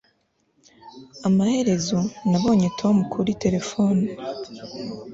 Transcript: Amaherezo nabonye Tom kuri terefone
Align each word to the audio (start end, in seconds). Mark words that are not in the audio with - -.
Amaherezo 1.27 1.99
nabonye 2.29 2.67
Tom 2.79 2.95
kuri 3.13 3.31
terefone 3.43 4.05